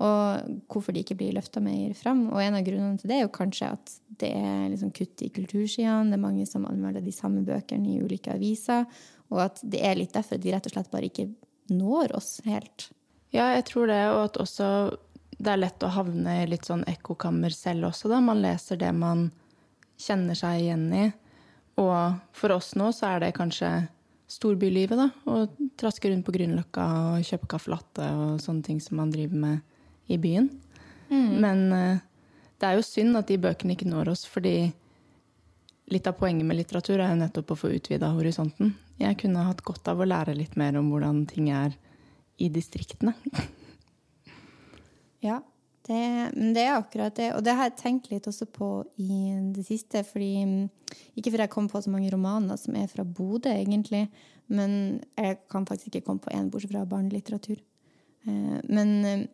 [0.00, 2.24] Og hvorfor de ikke blir løfta mer fram.
[2.32, 5.28] Og en av grunnene til det er jo kanskje at det er liksom kutt i
[5.34, 6.08] kultursidene.
[6.08, 8.88] Det er mange som anmelder de samme bøkene i ulike aviser.
[9.30, 11.28] Og at det er litt derfor at vi rett og slett bare ikke
[11.70, 12.88] når oss helt.
[13.30, 14.70] Ja, jeg tror det, og at også
[15.40, 18.18] det er lett å havne i litt sånn ekkokammer selv også, da.
[18.24, 19.28] Man leser det man
[20.00, 21.06] kjenner seg igjen i.
[21.80, 23.70] Og for oss nå så er det kanskje
[24.30, 25.08] storbylivet, da.
[25.30, 25.46] Å
[25.80, 29.69] traske rundt på Grünerløkka og kjøpe caffè latte og sånne ting som man driver med
[30.10, 30.50] i byen.
[31.10, 31.30] Mm.
[31.42, 32.02] Men uh,
[32.60, 34.70] det er jo synd at de bøkene ikke når oss, fordi
[35.90, 38.74] litt av poenget med litteratur er jo nettopp å få utvida horisonten.
[39.00, 41.74] Jeg kunne hatt godt av å lære litt mer om hvordan ting er
[42.40, 43.14] i distriktene.
[45.26, 45.40] ja,
[45.88, 46.02] det,
[46.54, 47.30] det, er akkurat det.
[47.34, 48.70] Og det har jeg tenkt litt også på
[49.02, 50.68] i det siste, fordi
[51.14, 54.08] Ikke fordi jeg kom på så mange romaner som er fra Bodø, egentlig,
[54.50, 57.60] men jeg kan faktisk ikke komme på én bortsett fra barnelitteratur.
[58.26, 59.26] Eh, men eh,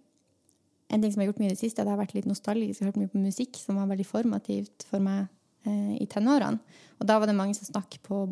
[0.88, 2.80] en ting som har gjort mye i det siste, det jeg har vært litt nostalgisk
[2.80, 5.26] Jeg har hørt mye på musikk som var veldig formativt for meg
[5.66, 6.78] eh, i tenårene.
[7.00, 8.22] Og da var det mange som, på,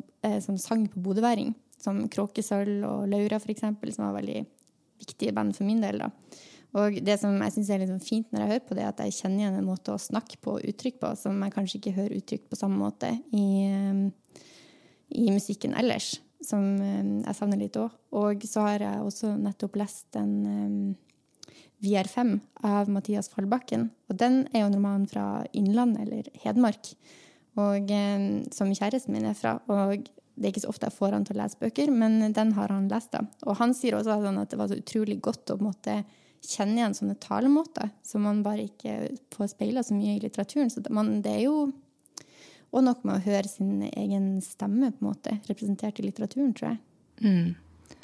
[0.41, 4.45] som sang på bodøværing, som Kråkesølv og Laura, for eksempel, som var veldig
[5.03, 6.01] viktige band for min del.
[6.01, 6.11] da.
[6.75, 8.91] Og det som jeg syns er litt sånn fint når jeg hører på det, er
[8.95, 11.81] at jeg kjenner igjen en måte å snakke på og uttrykk på som jeg kanskje
[11.81, 13.47] ikke hører uttrykt på samme måte i,
[15.15, 17.95] i musikken ellers som eh, jeg savner litt òg.
[18.19, 20.81] Og så har jeg også nettopp lest en um,
[21.83, 23.89] Vi er fem av Mathias Fallbakken.
[24.09, 26.95] Og den er jo en roman fra Innlandet, eller Hedmark,
[27.61, 29.59] og, um, som kjæresten min er fra.
[29.71, 32.53] Og det er ikke så ofte jeg får han til å lese bøker, men den
[32.57, 33.13] har han lest.
[33.13, 33.23] da.
[33.47, 36.03] Og han sier også sånn at det var så utrolig godt å måtte
[36.45, 40.73] kjenne igjen sånne talemåter som man bare ikke får speila så mye i litteraturen.
[40.73, 41.71] Så man, det er jo
[42.75, 46.73] og nok med å høre sin egen stemme på en måte, representert i litteraturen, tror
[46.73, 46.81] jeg.
[47.23, 48.01] Mm.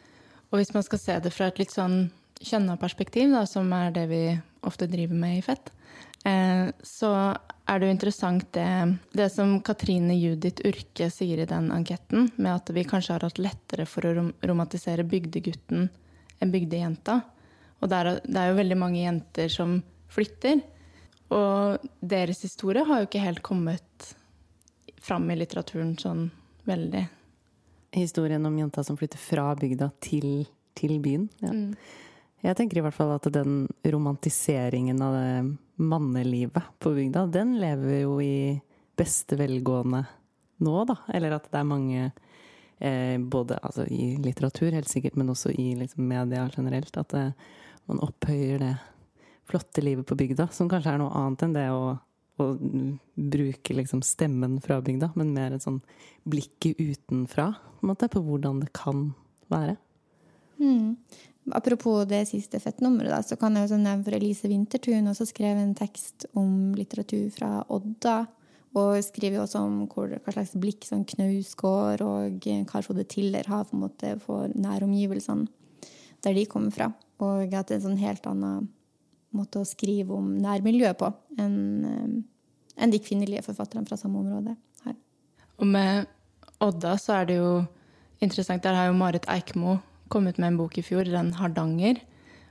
[0.50, 2.04] Og hvis man skal se det fra et litt sånn
[2.40, 4.24] kjønna perspektiv, da, som er det vi
[4.66, 5.70] ofte driver med i Fett,
[6.24, 7.12] eh, så
[7.70, 12.52] er det jo interessant det, det som Katrine Judith Urke sier i den anketten, med
[12.56, 15.86] at vi kanskje har hatt lettere for å romantisere bygdegutten
[16.40, 17.20] enn bygdejenta.
[17.80, 19.78] Og det er, det er jo veldig mange jenter som
[20.10, 20.60] flytter.
[21.30, 24.10] Og deres historie har jo ikke helt kommet
[25.00, 26.26] fram i litteraturen sånn
[26.68, 27.06] veldig.
[27.94, 30.44] Historien om jenta som flytter fra bygda til,
[30.78, 31.28] til byen.
[31.42, 31.54] Ja.
[31.54, 31.74] Mm.
[32.40, 38.02] Jeg tenker i hvert fall at den romantiseringen av det mannelivet på bygda, den lever
[38.02, 38.56] jo i
[38.96, 40.04] beste velgående
[40.64, 40.96] nå, da.
[41.12, 45.74] Eller at det er mange eh, både altså, i litteratur, helt sikkert, men også i
[45.80, 46.96] liksom, media generelt.
[47.00, 47.58] At det, eh,
[47.90, 48.74] man opphøyer det
[49.50, 51.98] flotte livet på bygda, som kanskje er noe annet enn det å
[52.40, 52.56] å
[53.14, 55.80] bruke liksom stemmen fra bygda, men mer et sånn
[56.28, 59.10] blikket utenfra på, en måte, på hvordan det kan
[59.52, 59.76] være.
[60.60, 60.96] Mm.
[61.56, 65.58] Apropos det siste fettnummeret, da, så kan jeg også nevne for Elise Wintertun også skrev
[65.60, 68.18] en tekst om litteratur fra Odda.
[68.78, 73.74] Og skriver også om hva slags blikk sånn Knausgård og Karl Frode Tiller har på
[73.74, 75.48] en måte for næromgivelsene
[76.22, 76.90] der de kommer fra.
[77.24, 78.68] Og at det er en sånn helt annen
[79.36, 81.10] måte å skrive om nærmiljøet på
[81.40, 82.20] enn eh,
[82.80, 84.54] en de kvinnelige forfatterne fra samme område
[84.86, 84.94] her.
[85.60, 86.06] Og med
[86.64, 87.50] Odda så er det jo
[88.24, 88.62] interessant.
[88.64, 89.76] Der har jo Marit Eikmo
[90.12, 92.02] kommet med en bok i fjor, den 'Hardanger'.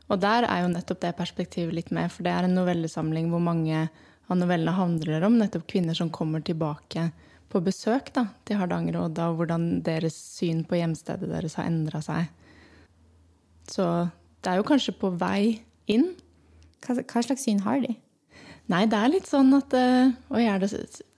[0.09, 3.43] Og der er jo nettopp det perspektivet litt med, for det er en novellesamling hvor
[3.43, 3.89] mange
[4.29, 7.11] av novellene handler om nettopp kvinner som kommer tilbake
[7.49, 11.69] på besøk da, til Hardanger og Odda, og hvordan deres syn på hjemstedet deres har
[11.69, 12.29] endra seg.
[13.69, 13.85] Så
[14.41, 16.11] det er jo kanskje på vei inn.
[16.85, 17.95] Hva, hva, slags syn har de?
[18.69, 20.69] Nei, det er litt sånn at uh, Oi, er det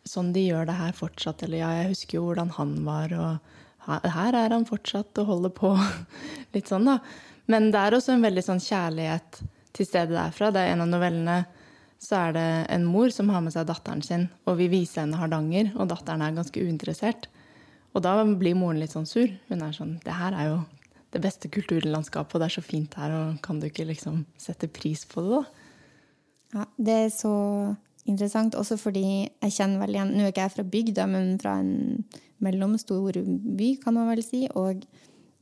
[0.08, 1.43] sånn de gjør det her fortsatt?
[1.45, 5.54] Eller ja, jeg husker jo hvordan han var, og her er han fortsatt og holder
[5.56, 5.72] på.
[6.56, 7.00] litt sånn, da.
[7.52, 9.41] Men det er også en veldig sånn kjærlighet
[9.76, 10.52] til stedet derfra.
[10.54, 11.39] Det er en av novellene
[12.02, 15.20] så er det en mor som har med seg datteren sin, og vi viser henne
[15.20, 17.28] Hardanger, og datteren er ganske uinteressert.
[17.94, 19.30] Og da blir moren litt sånn sur.
[19.52, 20.60] Hun er sånn Det her er jo
[21.12, 24.72] det beste kulturlandskapet, og det er så fint her, og kan du ikke liksom sette
[24.72, 25.44] pris på det, da?
[26.56, 27.34] Ja, det er så
[28.10, 31.58] interessant, også fordi jeg kjenner vel igjen Nå er ikke jeg fra bygda, men fra
[31.62, 32.04] en
[32.42, 34.46] mellomstor by, kan man vel si.
[34.58, 34.84] Og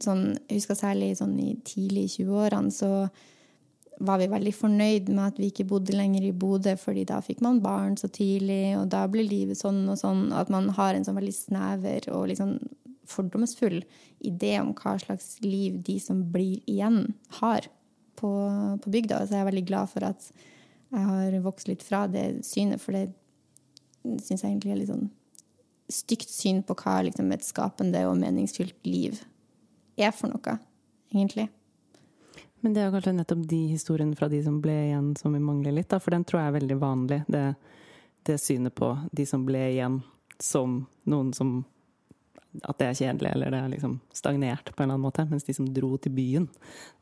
[0.04, 2.92] sånn, jeg husker særlig sånn i tidlig 20-årene så
[4.00, 7.42] var vi veldig fornøyd med at vi ikke bodde lenger i Bodø, fordi da fikk
[7.44, 10.30] man barn så tidlig, og da ble livet sånn og sånn.
[10.32, 12.56] Og At man har en sånn veldig snever og liksom
[13.10, 13.82] fordomsfull
[14.24, 17.10] idé om hva slags liv de som blir igjen,
[17.42, 17.68] har
[18.20, 18.32] på,
[18.84, 19.26] på bygda.
[19.26, 20.32] Så jeg er veldig glad for at
[20.90, 23.10] jeg har vokst litt fra det synet, for det
[24.24, 25.10] syns jeg egentlig er litt sånn
[25.90, 29.18] stygt syn på hva liksom, et skapende og meningsfylt liv
[30.00, 30.60] er for noe,
[31.12, 31.48] egentlig.
[32.62, 35.74] Men det er kanskje nettopp de historiene fra de som ble igjen, som vi mangler
[35.76, 35.90] litt.
[35.92, 36.00] Da.
[36.04, 37.44] For den tror jeg er veldig vanlig, det,
[38.28, 40.02] det synet på de som ble igjen,
[40.44, 41.62] som noen som
[42.64, 45.26] at det er kjedelig eller det er liksom stagnert på en eller annen måte.
[45.30, 46.48] Mens de som dro til byen,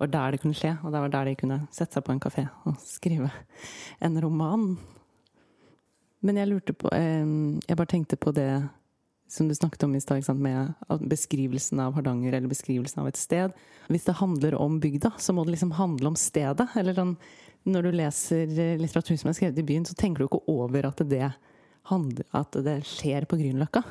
[0.02, 0.74] var der det kunne skje.
[0.84, 3.32] Og det var der de kunne sette seg på en kafé og skrive
[4.04, 4.74] en roman.
[6.26, 8.68] Men jeg lurte på Jeg bare tenkte på det
[9.30, 13.52] som du snakket om i stad, med beskrivelsen av Hardanger eller beskrivelsen av et sted.
[13.92, 16.68] Hvis det handler om bygda, så må det liksom handle om stedet.
[16.76, 17.18] Eller den,
[17.68, 18.48] når du leser
[18.80, 21.34] litteratur som er skrevet i byen, så tenker du ikke over at det,
[21.92, 23.84] handler, at det skjer på Grünerløkka.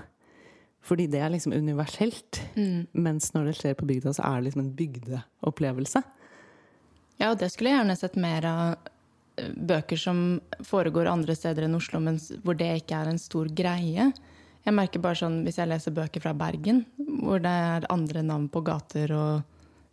[0.87, 2.41] Fordi det er liksom universelt.
[2.55, 2.87] Mm.
[2.95, 6.03] Mens når det skjer på bygda, så er det liksom en bygdeopplevelse.
[7.17, 8.93] Ja, og det skulle jeg gjerne sett mer av
[9.57, 10.23] bøker som
[10.65, 14.11] foregår andre steder enn Oslo, men hvor det ikke er en stor greie.
[14.67, 16.85] Jeg merker bare sånn hvis jeg leser bøker fra Bergen,
[17.21, 19.45] hvor det er andre navn på gater og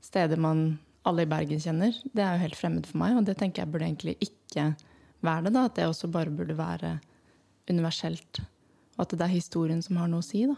[0.03, 0.65] steder man
[1.07, 3.71] alle i Bergen kjenner, det er jo helt fremmed for meg, og det tenker jeg
[3.73, 4.69] burde egentlig ikke
[5.23, 5.53] være det.
[5.55, 6.97] da, At det også bare burde være
[7.69, 8.39] universelt.
[8.97, 10.55] Og at det er historien som har noe å si, da.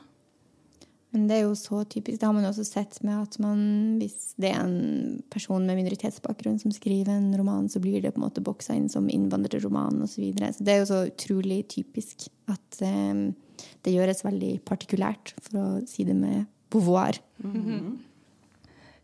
[1.16, 2.20] Men det er jo så typisk.
[2.20, 3.60] Det har man også sett med at man,
[4.02, 8.20] hvis det er en person med minoritetsbakgrunn som skriver en roman, så blir det på
[8.20, 10.26] en måte boksa inn som innvandrerroman osv.
[10.36, 13.30] Så, så det er jo så utrolig typisk at um,
[13.88, 17.22] det gjøres veldig partikulært, for å si det med Beauvoir.
[17.40, 17.96] Mm -hmm.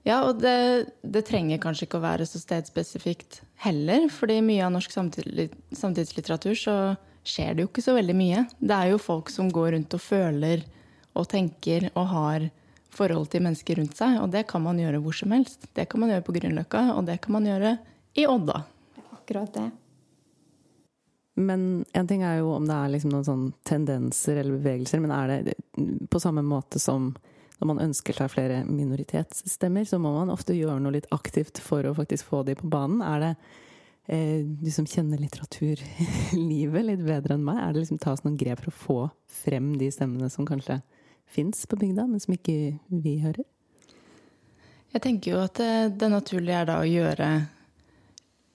[0.03, 4.09] Ja, og det, det, trenger kanskje ikke å være så stedspesifikt heller.
[4.09, 8.45] fordi mye av norsk samtidslitteratur så skjer det jo ikke så veldig mye.
[8.59, 10.65] Det er jo folk som går rundt og føler
[11.17, 12.49] og tenker og har
[12.91, 14.19] forhold til mennesker rundt seg.
[14.21, 15.69] Og det kan man gjøre hvor som helst.
[15.75, 17.77] Det kan man gjøre på Grünerløkka, og det kan man gjøre
[18.19, 18.63] i Odda.
[19.15, 19.69] Akkurat det.
[21.39, 25.13] Men en ting er jo om det er liksom noen sånn tendenser eller bevegelser, men
[25.15, 25.55] er det
[26.11, 27.13] på samme måte som
[27.61, 31.85] når man ønsker seg flere minoritetsstemmer, så må man ofte gjøre noe litt aktivt for
[31.85, 33.03] å faktisk få de på banen.
[33.05, 33.31] Er det
[34.09, 38.65] eh, du som kjenner litteraturlivet litt bedre enn meg, er det liksom tas noen grep
[38.65, 38.97] for å få
[39.43, 40.81] frem de stemmene som kanskje
[41.31, 43.47] fins på bygda, men som ikke vi hører?
[44.91, 47.31] Jeg tenker jo at det, det naturlige er da å gjøre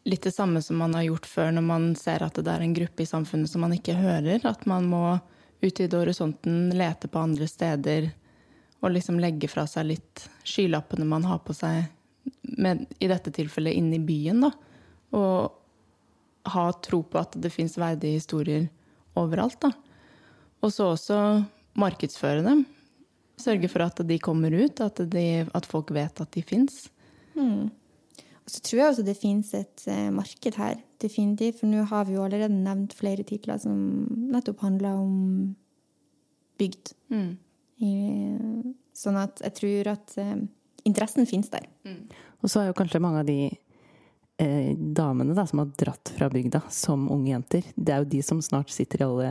[0.06, 2.76] litt det samme som man har gjort før når man ser at det er en
[2.76, 4.44] gruppe i samfunnet som man ikke hører.
[4.46, 5.16] At man må
[5.64, 8.10] utvide horisonten, lete på andre steder
[8.84, 11.88] og liksom legge fra seg litt skylappene man har på seg,
[12.60, 14.52] med, i dette tilfellet inne i byen, da.
[15.16, 18.68] Og ha tro på at det fins verdige historier
[19.18, 19.72] overalt, da.
[20.62, 21.18] Og så også
[21.78, 22.64] markedsføre dem.
[23.40, 26.86] Sørge for at de kommer ut, at, de, at folk vet at de fins.
[27.36, 27.68] Mm.
[28.46, 31.60] Og så tror jeg også det fins et uh, marked her, definitivt.
[31.60, 35.16] For nå har vi jo allerede nevnt flere titler som nettopp handler om
[36.60, 36.94] bygd.
[37.12, 37.32] Mm.
[37.84, 37.92] I,
[38.96, 40.38] sånn at jeg tror at uh,
[40.88, 41.66] interessen fins der.
[41.84, 42.06] Mm.
[42.40, 43.40] Og så er jo kanskje mange av de
[44.38, 48.22] eh, damene da, som har dratt fra bygda som unge jenter, det er jo de
[48.24, 49.30] som snart sitter i alle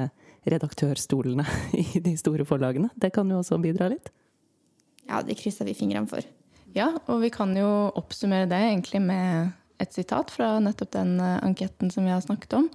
[0.49, 1.45] redaktørstolene
[1.83, 2.91] i de store forlagene.
[2.95, 4.11] Det kan jo også bidra litt?
[5.05, 6.25] Ja, det krysser vi fingrene for.
[6.75, 11.39] Ja, og vi kan jo oppsummere det egentlig med et sitat fra nettopp den eh,
[11.43, 12.69] anketten som vi har snakket om,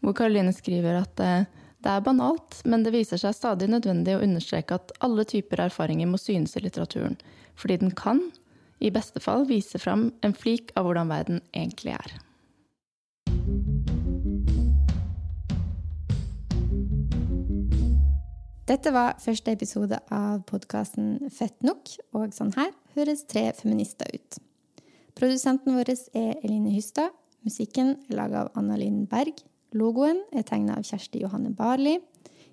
[0.00, 1.48] hvor Karoline skriver at eh,
[1.82, 6.08] det er banalt, men det viser seg stadig nødvendig å understreke at alle typer erfaringer
[6.08, 7.16] må synes i litteraturen,
[7.58, 8.22] fordi den kan,
[8.82, 12.14] i beste fall, vise fram en flik av hvordan verden egentlig er.
[18.62, 24.36] Dette var første episode av podkasten Fett nok, og sånn her høres tre feminister ut.
[25.18, 27.10] Produsenten vår er Eline Hystad.
[27.42, 29.40] Musikken er laga av Anna Linn Berg.
[29.74, 31.96] Logoen er tegna av Kjersti Johanne Barli.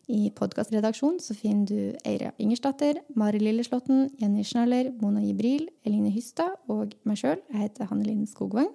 [0.10, 6.98] I podkastredaksjonen finner du Eira Ingersdatter, Mari Lilleslåtten, Jenny Schnaller, Mona Jibril, Eline Hystad og
[7.06, 7.38] meg sjøl.
[7.52, 8.74] Jeg heter Hanne Linn Skogvang.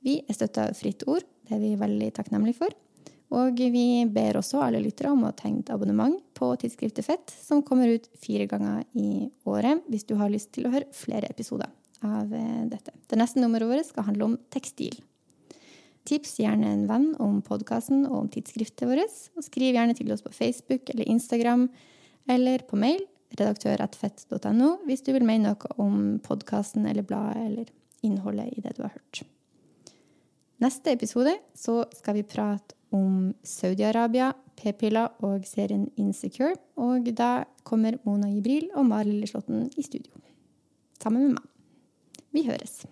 [0.00, 1.28] Vi er støtta av Fritt Ord.
[1.44, 2.72] Det er vi veldig takknemlige for.
[3.32, 7.64] Og vi ber også alle lyttere om å tegne et abonnement på tidsskriftet Fett, som
[7.66, 11.72] kommer ut fire ganger i året, hvis du har lyst til å høre flere episoder
[12.04, 12.92] av eh, dette.
[13.08, 15.00] Det neste nummeret vårt skal handle om tekstil.
[16.04, 19.20] Tips gjerne en venn om podkasten og om tidsskriftet vårt.
[19.38, 21.70] Og skriv gjerne til oss på Facebook eller Instagram
[22.28, 23.00] eller på mail
[23.34, 27.72] redaktør.fett.no hvis du vil mene noe om podkasten eller bladet eller
[28.04, 29.24] innholdet i det du har hørt.
[30.62, 36.54] Neste episode så skal vi prate om Saudi-Arabia, p-piller og serien Insecure.
[36.80, 40.12] Og da kommer Mona Jibril og Mari Lilleslåtten i studio.
[41.02, 41.48] Sammen med meg.
[42.34, 42.84] Vi høres.